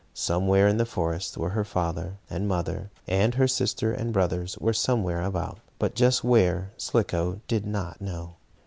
Somewhere 0.15 0.67
in 0.67 0.77
the 0.77 0.87
forest 0.87 1.37
were 1.37 1.51
her 1.51 1.63
father 1.63 2.17
and 2.27 2.47
mother, 2.47 2.89
and 3.07 3.35
her 3.35 3.47
sister 3.47 3.93
and 3.93 4.11
brothers 4.11 4.57
were 4.57 4.73
somewhere 4.73 5.21
about. 5.21 5.59
But 5.77 5.93
just 5.93 6.23
where, 6.23 6.71
Slicko 6.75 7.39
did 7.47 7.67
not 7.67 8.01
know. 8.01 8.37